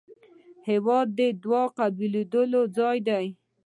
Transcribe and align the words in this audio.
هېواد 0.67 1.07
د 1.17 1.19
دعا 1.43 1.63
قبلېدو 1.77 2.41
ځای 2.77 2.97
دی. 3.07 3.25